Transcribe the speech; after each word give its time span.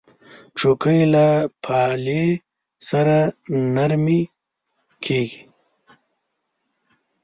چوکۍ 0.57 0.99
له 1.13 1.27
پالې 1.65 2.23
سره 2.89 3.17
نرمې 3.75 4.21
کېږي. 5.03 5.41